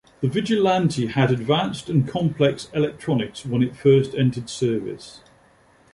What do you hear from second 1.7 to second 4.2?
and complex electronics when it first